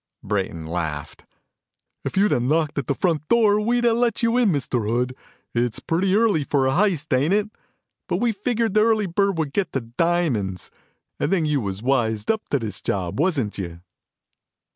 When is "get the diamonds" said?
9.53-10.71